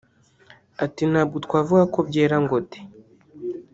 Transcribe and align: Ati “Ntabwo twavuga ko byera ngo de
Ati 0.85 1.03
“Ntabwo 1.11 1.37
twavuga 1.45 1.83
ko 1.93 1.99
byera 2.09 2.37
ngo 2.43 2.55
de 2.69 2.79